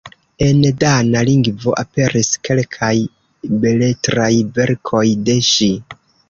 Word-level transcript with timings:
En 0.43 0.61
dana 0.83 1.19
lingvo 1.27 1.73
aperis 1.81 2.29
kelkaj 2.49 2.89
beletraj 3.67 4.31
verkoj 4.57 5.05
de 5.29 5.39
ŝi. 5.51 5.71